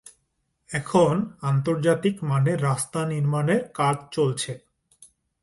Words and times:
এখন 0.69 1.13
আন্তর্জাতিক 1.41 2.15
মানের 2.23 2.59
রাস্তা 2.63 2.99
নির্মাণের 3.05 3.61
কাজ 3.73 3.97
চলছে। 4.11 4.53